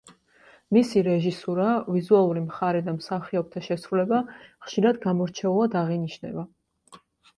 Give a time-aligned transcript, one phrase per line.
[0.75, 1.67] მისი რეჟისურა,
[1.97, 6.49] ვიზუალური მხარე და მსახიობთა შესრულება ხშირად გამორჩეულად აღინიშნება.